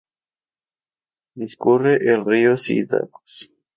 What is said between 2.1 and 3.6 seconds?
el río Cidacos.